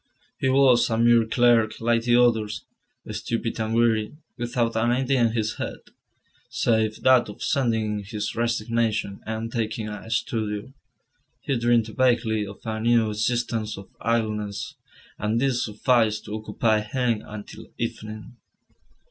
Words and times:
He 0.39 0.49
was 0.49 0.89
a 0.89 0.97
mere 0.97 1.27
clerk 1.27 1.79
like 1.79 2.01
the 2.05 2.15
others, 2.15 2.65
stupid 3.11 3.59
and 3.59 3.75
weary, 3.75 4.17
without 4.35 4.75
an 4.75 4.89
idea 4.89 5.21
in 5.21 5.33
his 5.33 5.57
head, 5.57 5.77
save 6.49 7.03
that 7.03 7.29
of 7.29 7.43
sending 7.43 7.99
in 7.99 8.03
his 8.05 8.35
resignation 8.35 9.19
and 9.27 9.51
taking 9.51 9.89
a 9.89 10.09
studio. 10.09 10.73
He 11.41 11.55
dreamed 11.55 11.85
vaguely 11.95 12.47
of 12.47 12.61
a 12.65 12.79
new 12.79 13.11
existence 13.11 13.77
of 13.77 13.95
idleness, 14.01 14.73
and 15.19 15.39
this 15.39 15.65
sufficed 15.65 16.25
to 16.25 16.33
occupy 16.35 16.79
him 16.81 17.21
until 17.23 17.67
evening. 17.77 18.37